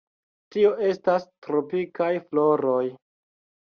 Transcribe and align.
Tio 0.55 0.71
estas 0.93 1.29
tropikaj 1.49 2.11
floroj. 2.27 2.85